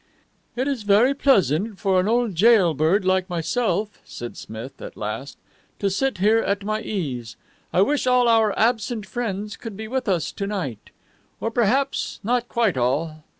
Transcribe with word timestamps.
"It 0.55 0.67
is 0.67 0.81
very 0.81 1.13
pleasant 1.13 1.77
for 1.77 1.99
an 1.99 2.07
old 2.07 2.33
jail 2.33 2.73
bird 2.73 3.05
like 3.05 3.29
myself," 3.29 3.99
said 4.03 4.35
Smith 4.35 4.81
at 4.81 4.97
last, 4.97 5.37
"to 5.77 5.91
sit 5.91 6.17
here 6.17 6.39
at 6.39 6.63
my 6.63 6.81
ease. 6.81 7.35
I 7.71 7.81
wish 7.83 8.07
all 8.07 8.27
our 8.27 8.57
absent 8.57 9.05
friends 9.05 9.55
could 9.55 9.77
be 9.77 9.87
with 9.87 10.09
us 10.09 10.31
to 10.31 10.47
night. 10.47 10.89
Or 11.39 11.51
perhaps 11.51 12.19
not 12.23 12.49
quite 12.49 12.77
all. 12.77 13.21